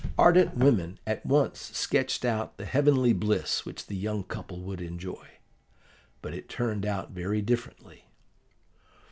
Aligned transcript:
Ardent 0.17 0.57
women 0.57 0.97
at 1.05 1.23
once 1.23 1.59
sketched 1.77 2.25
out 2.25 2.57
the 2.57 2.65
heavenly 2.65 3.13
bliss 3.13 3.67
which 3.67 3.85
the 3.85 3.93
young 3.95 4.23
couple 4.23 4.61
would 4.63 4.81
enjoy. 4.81 5.27
But 6.23 6.33
it 6.33 6.49
turned 6.49 6.87
out 6.87 7.11
very 7.11 7.43
differently. 7.43 8.07